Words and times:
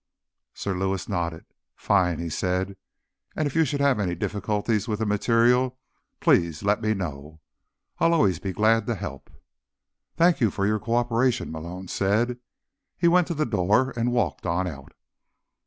Sir 0.55 0.73
Lewis 0.75 1.07
nodded. 1.07 1.45
"Fine," 1.75 2.17
he 2.17 2.27
said. 2.27 2.75
"And, 3.35 3.45
if 3.45 3.53
you 3.55 3.63
should 3.65 3.81
have 3.81 3.99
any 3.99 4.15
difficulties 4.15 4.87
with 4.87 4.97
the 4.97 5.05
material, 5.05 5.77
please 6.19 6.63
let 6.63 6.81
me 6.81 6.95
know. 6.95 7.39
I'll 7.99 8.15
always 8.15 8.39
be 8.39 8.51
glad 8.51 8.87
to 8.87 8.95
help." 8.95 9.29
"Thanks 10.17 10.39
for 10.55 10.65
your 10.65 10.79
co 10.79 10.95
operation," 10.95 11.51
Malone 11.51 11.87
said. 11.87 12.39
He 12.97 13.07
went 13.07 13.27
to 13.27 13.35
the 13.35 13.45
door, 13.45 13.93
and 13.95 14.11
walked 14.11 14.47
on 14.47 14.65
out. 14.65 14.93